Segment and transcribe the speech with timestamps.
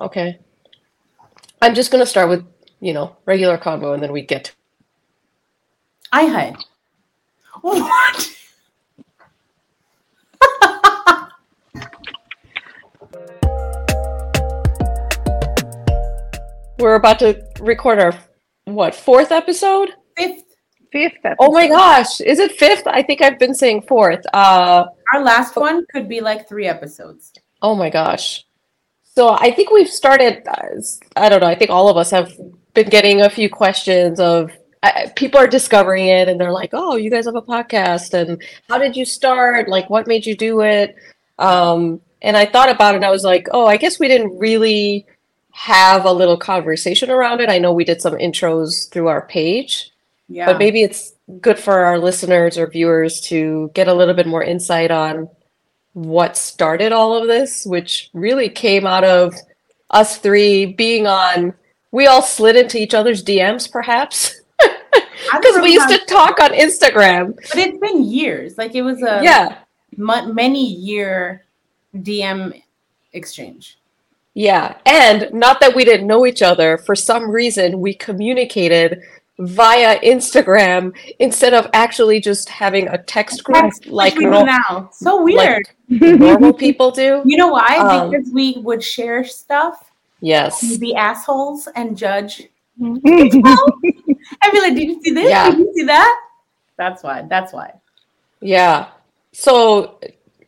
[0.00, 0.38] Okay.
[1.60, 2.46] I'm just gonna start with,
[2.80, 4.52] you know, regular convo and then we get to
[6.12, 6.56] I had.
[7.60, 8.36] What?
[16.78, 18.14] We're about to record our
[18.64, 19.90] what, fourth episode?
[20.16, 20.44] Fifth.
[20.90, 21.36] Fifth episode.
[21.38, 22.20] Oh my gosh.
[22.20, 22.86] Is it fifth?
[22.86, 24.24] I think I've been saying fourth.
[24.32, 27.32] Uh Our last one could be like three episodes.
[27.62, 28.44] oh my gosh.
[29.16, 30.80] So I think we've started uh,
[31.16, 32.32] I don't know, I think all of us have
[32.74, 34.50] been getting a few questions of
[34.82, 38.42] I, people are discovering it and they're like, "Oh, you guys have a podcast and
[38.68, 39.68] how did you start?
[39.68, 40.94] Like what made you do it?"
[41.38, 44.38] Um and I thought about it and I was like, "Oh, I guess we didn't
[44.38, 45.06] really
[45.52, 47.48] have a little conversation around it.
[47.50, 49.90] I know we did some intros through our page,
[50.28, 50.46] Yeah.
[50.46, 54.42] but maybe it's good for our listeners or viewers to get a little bit more
[54.44, 55.28] insight on
[55.92, 59.34] what started all of this, which really came out of
[59.90, 61.54] us three being on.
[61.92, 67.34] We all slid into each other's DMs, perhaps, because we used to talk on Instagram.
[67.34, 68.56] But it's been years.
[68.56, 69.58] Like it was a Yeah,
[69.96, 71.44] mu- many year
[71.96, 72.62] DM
[73.12, 73.78] exchange.
[74.34, 76.78] yeah, and not that we didn't know each other.
[76.78, 79.02] For some reason, we communicated
[79.40, 84.90] via Instagram instead of actually just having a text group like we do now.
[84.92, 85.68] So weird.
[85.88, 87.22] like normal people do.
[87.24, 87.76] you know why?
[87.78, 90.76] Um, because we would share stuff, Yes.
[90.78, 92.42] be assholes, and judge.
[92.82, 95.28] I'd be like, "Did you see this?
[95.30, 95.50] Yeah.
[95.50, 96.20] Did you see that?"
[96.76, 97.22] That's why.
[97.22, 97.74] That's why.
[98.40, 98.88] Yeah.
[99.32, 100.00] So,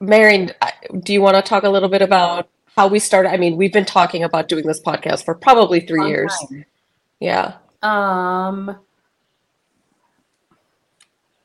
[0.00, 0.52] Marion,
[1.00, 3.30] do you want to talk a little bit about how we started?
[3.32, 6.32] I mean, we've been talking about doing this podcast for probably three Long years.
[6.48, 6.64] time.
[7.18, 7.54] Yeah.
[7.82, 8.76] Um,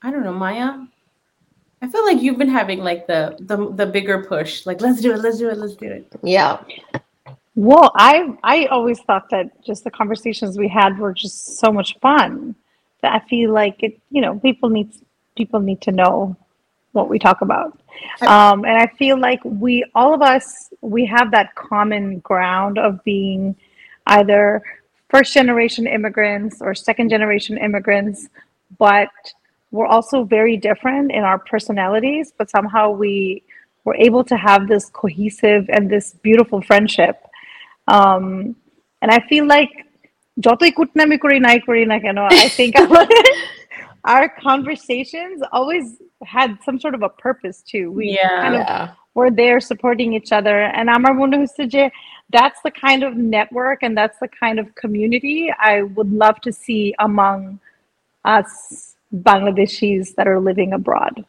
[0.02, 0.86] I don't know, Maya.
[1.82, 4.66] I feel like you've been having like the the the bigger push.
[4.66, 5.20] Like, let's do it.
[5.20, 5.58] Let's do it.
[5.58, 6.12] Let's do it.
[6.24, 6.62] Yeah.
[7.56, 11.98] Well, I I always thought that just the conversations we had were just so much
[12.00, 12.56] fun
[13.02, 14.00] that I feel like it.
[14.10, 14.92] You know, people need
[15.38, 16.36] people need to know
[16.92, 17.78] what we talk about,
[18.22, 23.04] um, and I feel like we all of us we have that common ground of
[23.04, 23.56] being
[24.08, 24.62] either
[25.09, 28.29] first generation immigrants or second generation immigrants,
[28.79, 29.09] but
[29.71, 32.33] we're also very different in our personalities.
[32.37, 33.43] But somehow we
[33.85, 37.17] were able to have this cohesive and this beautiful friendship
[37.91, 38.55] um,
[39.03, 39.73] and I feel like
[40.47, 43.07] যতই কুটনামি করি নাই করি না কেন I think our,
[44.06, 47.92] our conversations always had some sort of a purpose too.
[47.92, 48.42] We yeah.
[48.42, 50.62] kind of were there supporting each other.
[50.64, 51.92] And Amar Mundahusije,
[52.32, 56.52] that's the kind of network and that's the kind of community I would love to
[56.52, 57.60] see among
[58.24, 61.26] us Bangladeshis that are living abroad.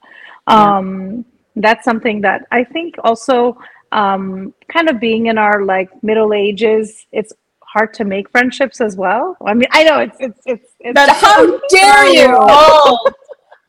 [0.48, 0.76] Yeah.
[0.78, 1.24] Um,
[1.56, 3.58] that's something that I think also
[3.92, 7.32] um, kind of being in our like middle ages, it's
[7.62, 9.36] hard to make friendships as well.
[9.46, 12.26] I mean, I know it's it's it's it's That's How dare you?
[12.30, 13.12] Oh,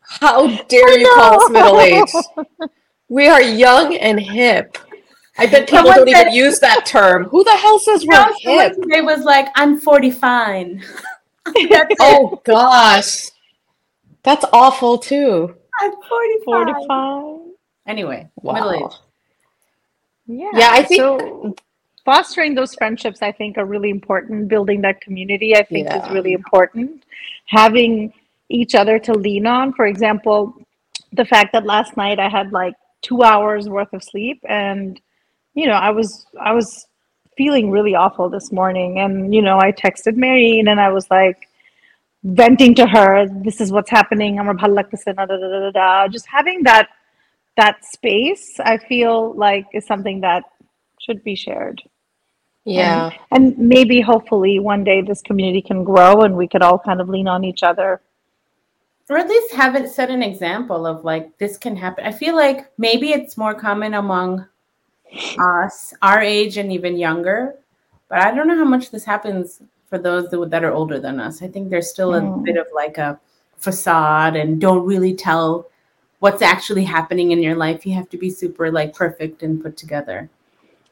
[0.01, 2.15] How dare you call us middle aged?
[3.09, 4.77] We are young and hip.
[5.37, 7.25] I bet people Someone don't even use that term.
[7.25, 8.73] Who the hell says you we're hip?
[8.81, 10.83] today was like, "I'm 40 fine."
[11.45, 11.97] That's it.
[12.01, 13.27] Oh gosh.
[14.23, 15.55] That's awful too.
[15.79, 16.75] I'm 45.
[16.87, 17.39] 45.
[17.87, 18.53] Anyway, Wow.
[18.53, 18.95] middle age.
[20.25, 20.49] Yeah.
[20.53, 21.55] Yeah, I think- so.
[22.07, 24.47] Fostering those friendships, I think, are really important.
[24.47, 25.97] Building that community, I think, Yeah.
[26.01, 27.03] is really important.
[27.47, 28.13] Having
[28.47, 29.73] each other to lean on.
[29.73, 30.37] For example,
[31.11, 35.01] the fact that last night I had like two hours worth of sleep, and
[35.53, 36.09] you know, I was
[36.49, 36.87] I was
[37.35, 41.39] feeling really awful this morning, and you know, I texted Marion and I was like
[42.23, 44.39] venting to her, "This is what's happening.
[44.39, 46.87] I'm bhal lagteche na, da, da, da, da, da." Just having that
[47.57, 50.43] that space, I feel like is something that
[51.01, 51.83] should be shared.
[52.67, 53.11] Yeah.
[53.31, 57.07] And maybe hopefully one day this community can grow and we could all kind of
[57.09, 58.01] lean on each other.
[59.09, 62.05] or at least have it set an example of like this can happen.
[62.05, 64.45] I feel like maybe it's more common among
[65.39, 67.55] us, our age and even younger,
[68.09, 71.21] but I don't know how much this happens for those that, that are older than
[71.21, 71.41] us.
[71.41, 72.43] I think there's still a Mm.
[72.43, 73.17] bit of like a
[73.55, 75.67] facade and don't really tell
[76.19, 77.85] what's actually happening in your life.
[77.85, 80.29] You have to be super like perfect and put together.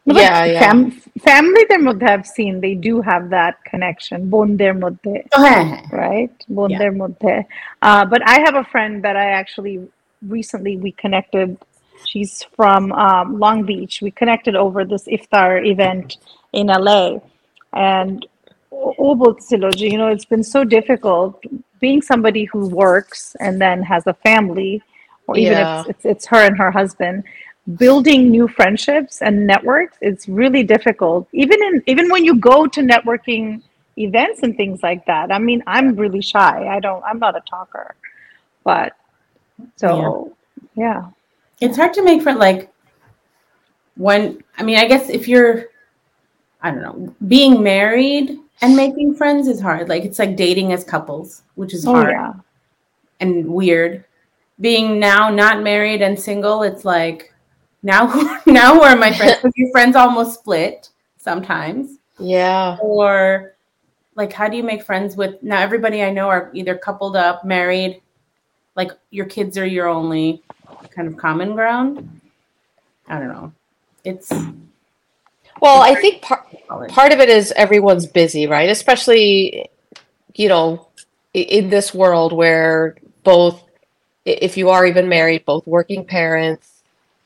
[0.05, 0.59] But Yeah, yeah.
[0.61, 4.18] Fam- family দের মধ্যে I've seen they do have that connection.
[4.34, 5.14] বোনদের মধ্যে,
[6.04, 6.34] right?
[6.56, 7.34] বোনদের মধ্যে.
[7.88, 9.76] Uh, but I have a friend that I actually
[10.36, 11.48] recently we connected.
[12.10, 13.94] She's from um, Long Beach.
[14.06, 16.08] We connected over this iftar event
[16.60, 17.04] in LA,
[17.94, 18.16] and
[18.84, 21.32] ও ও বলছিল যে, you know it's been so difficult
[21.84, 24.72] being somebody who works and then has a family,
[25.26, 25.80] or even Yeah.
[25.80, 27.16] if it's, it's her and her husband.
[27.77, 31.27] building new friendships and networks it's really difficult.
[31.33, 33.61] Even in even when you go to networking
[33.97, 36.67] events and things like that i mean i'm really shy.
[36.67, 37.95] I don't i'm not a talker.
[38.63, 38.93] But
[39.77, 40.35] so
[40.75, 41.09] yeah, yeah.
[41.61, 42.71] it's hard to make friends like
[43.95, 45.65] when i mean i guess if you're
[46.61, 49.89] i don't know being married and making friends is hard.
[49.89, 52.33] Like it's like dating as couples which is oh, hard yeah.
[53.19, 54.05] and weird.
[54.61, 57.33] Being now not married and single it's like
[57.85, 58.07] now
[58.45, 61.99] now who are my friends because your friends almost split sometimes.
[62.19, 62.77] Yeah.
[62.81, 63.55] Or
[64.15, 67.43] like how do you make friends with now everybody i know are either coupled up
[67.43, 68.01] married
[68.75, 70.41] like your kids are your only
[70.89, 72.21] kind of common ground?
[73.07, 73.53] I don't know.
[74.03, 74.31] It's
[75.61, 76.45] well i think part
[76.89, 78.69] part of it is everyone's busy right?
[78.69, 79.69] Especially
[80.33, 80.87] you know
[81.33, 83.63] in this world where both
[84.25, 86.74] if you are even married both working parents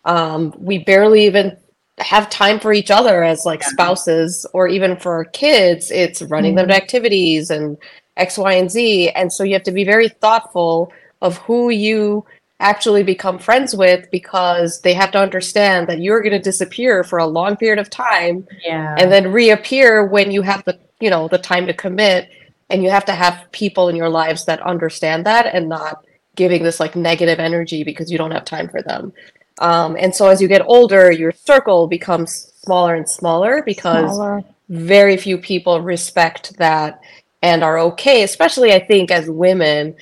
[0.09, 1.55] um, we barely even
[1.99, 5.91] have time for each other as like spouses or even for our kids.
[5.91, 6.67] It's running mm-hmm.
[6.67, 7.77] them to activities and
[8.17, 9.09] x y and z.
[9.11, 10.91] And so you have to be very thoughtful
[11.21, 12.25] of who you
[12.59, 17.19] actually become friends with because they have to understand that you're going to disappear for
[17.19, 18.95] a long period of time yeah.
[18.97, 22.29] and then reappear when you have the you know the time to commit.
[22.71, 26.63] And you have to have people in your lives that understand that and not giving
[26.63, 29.11] this like negative energy because you don't have time for them
[29.59, 34.43] um, and so as you get older, your circle becomes smaller and smaller because smaller.
[34.69, 37.01] very few people respect that
[37.41, 39.95] and are okay, especially I think as women,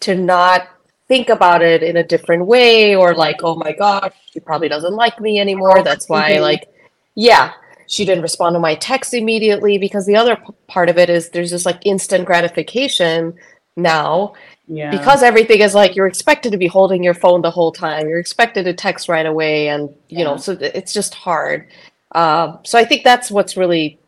[0.00, 0.68] to not
[1.08, 4.94] think about it in a different way or like, oh my gosh, she probably doesn't
[4.94, 5.82] like me anymore.
[5.82, 6.42] That's why, mm-hmm.
[6.42, 6.68] like,
[7.16, 7.52] yeah,
[7.86, 11.30] she didn't respond to my text immediately because the other p- part of it is
[11.30, 13.34] there's this like instant gratification
[13.76, 14.34] now
[14.70, 14.90] yeah.
[14.90, 18.20] because everything is like you're expected to be holding your phone the whole time you're
[18.20, 20.24] expected to text right away and you yeah.
[20.24, 21.66] know so it's just hard
[22.12, 23.98] uh, so i think that's what's really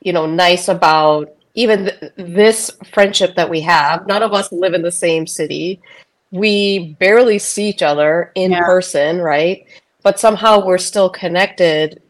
[0.00, 4.74] you know nice about even th- this friendship that we have none of us live
[4.74, 5.80] in the same city
[6.30, 8.60] we barely see each other in yeah.
[8.60, 9.66] person right
[10.04, 12.00] but somehow we're still connected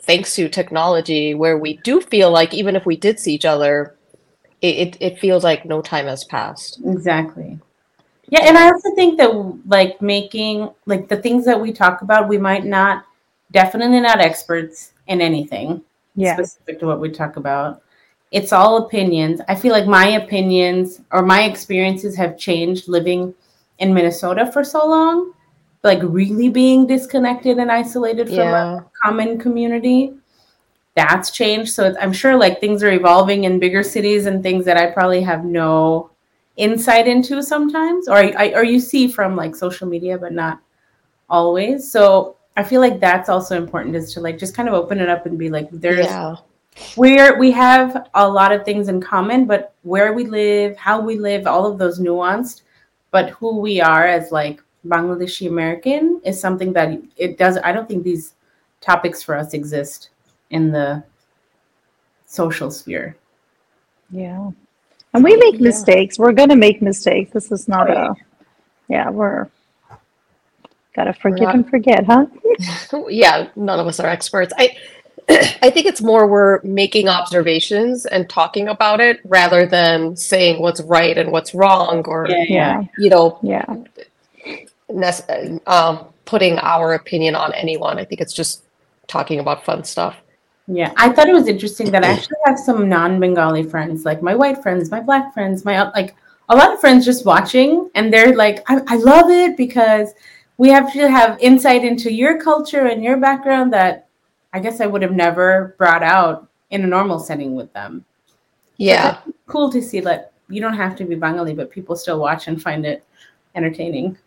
[0.00, 3.94] thanks to technology where we do feel like even if we did see each other
[4.60, 6.80] it, it, feels like no time has passed.
[6.84, 7.58] Exactly.
[8.28, 12.28] Yeah, and I also think that like making like the things that we talk about,
[12.28, 13.04] we might not
[13.52, 15.82] definitely not experts in anything
[16.14, 16.34] yeah.
[16.34, 17.82] specific to what we talk about.
[18.30, 19.40] It's all opinions.
[19.48, 23.34] I feel like my opinions or my experiences have changed living
[23.78, 25.32] in Minnesota for so long,
[25.82, 28.78] like really being disconnected and isolated from yeah.
[28.78, 30.17] a common community
[30.94, 31.72] that's changed.
[31.72, 35.22] So I'm sure like things are evolving in bigger cities and things that I probably
[35.22, 36.10] have no
[36.56, 40.60] insight into sometimes, or I, or you see from like social media, but not
[41.30, 41.90] always.
[41.90, 45.08] So I feel like that's also important is to like just kind of open it
[45.08, 46.34] up and be like, there's yeah.
[46.96, 51.16] where we have a lot of things in common, but where we live, how we
[51.18, 52.62] live, all of those nuanced,
[53.12, 57.56] but who we are as like Bangladeshi American is something that it does.
[57.58, 58.34] I don't think these
[58.80, 60.10] topics for us exist
[60.50, 61.02] in the
[62.26, 63.16] social sphere.
[64.10, 64.50] Yeah.
[65.14, 65.62] And we make yeah.
[65.62, 66.18] mistakes.
[66.18, 67.32] We're going to make mistakes.
[67.32, 68.14] This is not a,
[68.88, 69.48] yeah, we're,
[70.94, 72.26] got to forgive not, and forget, huh?
[73.08, 74.52] yeah, none of us are experts.
[74.58, 74.76] I,
[75.62, 80.80] I think it's more we're making observations and talking about it rather than saying what's
[80.82, 82.82] right and what's wrong or, yeah, yeah.
[82.98, 83.64] you know, yeah.
[85.66, 87.98] um, putting our opinion on anyone.
[87.98, 88.62] I think it's just
[89.06, 90.16] talking about fun stuff.
[90.70, 94.34] Yeah, I thought it was interesting that I actually have some non-Bengali friends, like my
[94.34, 96.14] white friends, my black friends, my uh, like
[96.50, 100.12] a lot of friends just watching, and they're like, I, I love it because
[100.58, 104.08] we have to have insight into your culture and your background that
[104.52, 108.04] I guess I would have never brought out in a normal setting with them.
[108.76, 112.46] Yeah, cool to see that you don't have to be Bengali, but people still watch
[112.46, 113.04] and find it
[113.54, 114.18] entertaining.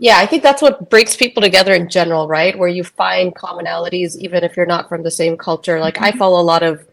[0.00, 2.58] Yeah, I think that's what breaks people together in general, right?
[2.58, 5.78] Where you find commonalities even if you're not from the same culture.
[5.78, 6.04] Like mm-hmm.
[6.04, 6.88] I follow a lot of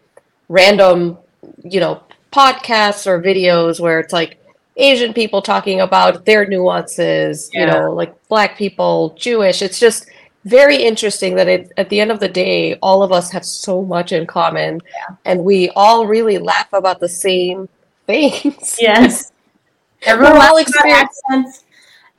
[0.49, 1.17] random,
[1.63, 4.43] you know, podcasts or videos where it's like
[4.75, 7.61] Asian people talking about their nuances, yeah.
[7.61, 9.61] you know, like black people, Jewish.
[9.61, 10.09] It's just
[10.43, 13.83] very interesting that it, at the end of the day, all of us have so
[13.83, 15.15] much in common yeah.
[15.23, 17.69] and we all really laugh about the same
[18.05, 18.75] things.
[18.81, 19.31] Yes.
[20.01, 21.63] Everyone all experience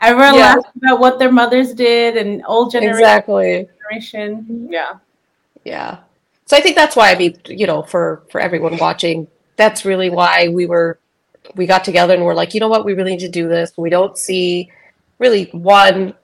[0.00, 0.54] Everyone yeah.
[0.54, 2.98] laughs about what their mothers did and old generation.
[2.98, 3.68] Exactly.
[3.82, 4.68] Generation.
[4.70, 4.98] Yeah.
[5.64, 5.98] Yeah.
[6.46, 9.26] So I think that's why I mean, you know, for for everyone watching,
[9.56, 10.98] that's really why we were
[11.56, 13.72] we got together and we're like, you know what, we really need to do this.
[13.76, 14.70] We don't see
[15.18, 16.14] really one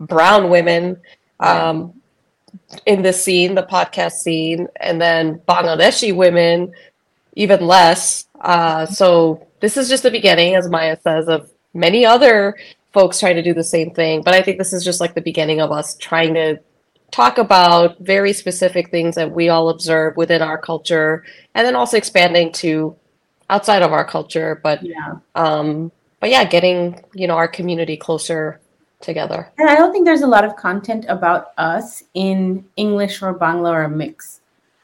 [0.00, 1.00] brown women
[1.40, 1.94] um,
[2.86, 6.72] in the scene, the podcast scene, and then Bangladeshi women
[7.34, 8.26] even less.
[8.40, 12.56] Uh, so this is just the beginning, as Maya says, of many other
[12.92, 14.22] folks trying to do the same thing.
[14.22, 16.58] But I think this is just like the beginning of us trying to
[17.10, 21.96] talk about very specific things that we all observe within our culture, and then also
[21.96, 22.96] expanding to
[23.50, 24.60] outside of our culture.
[24.62, 25.14] But Yeah.
[25.34, 28.60] um, but yeah, getting you know our community closer
[29.00, 29.50] together.
[29.58, 33.72] And I don't think there's a lot of content about us in English or Bangla
[33.72, 34.40] or a mix.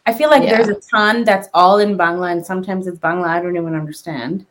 [0.06, 0.56] I feel like Yeah.
[0.56, 4.44] there's a ton that's all in Bangla, and sometimes it's Bangla I don't even understand.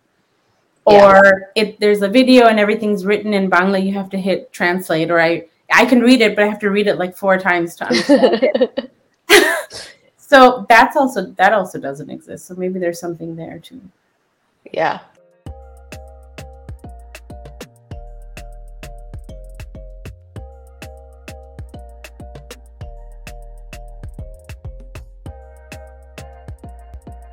[0.88, 1.20] Yeah.
[1.20, 5.12] Or if there's a video and everything's written in Bangla, you have to hit translate.
[5.12, 7.76] Or I I can read it, but I have to read it like four times
[7.76, 8.92] to understand it.
[10.28, 12.48] So that's also that also doesn't exist.
[12.48, 13.82] So maybe there's something there too.
[14.74, 15.00] yeah,